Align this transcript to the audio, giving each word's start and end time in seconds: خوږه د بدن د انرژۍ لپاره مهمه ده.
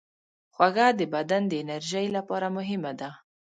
خوږه 0.53 0.87
د 0.99 1.01
بدن 1.13 1.41
د 1.47 1.53
انرژۍ 1.63 2.05
لپاره 2.17 2.47
مهمه 2.57 2.91
ده. 2.99 3.09